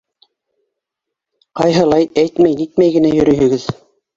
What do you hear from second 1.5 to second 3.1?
Ҡайһылай... әйтмәй-нитмәй